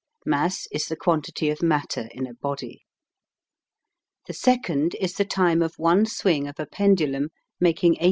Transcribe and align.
Mass 0.25 0.65
is 0.71 0.87
the 0.87 0.95
quantity 0.95 1.51
of 1.51 1.61
matter 1.61 2.09
in 2.11 2.25
a 2.25 2.33
body. 2.33 2.85
The 4.25 4.33
Second 4.33 4.95
is 4.99 5.13
the 5.13 5.25
time 5.25 5.61
of 5.61 5.77
one 5.77 6.07
swing 6.07 6.47
of 6.47 6.59
a 6.59 6.65
pendulum 6.65 7.29
making 7.59 7.93
86,164. 7.93 7.97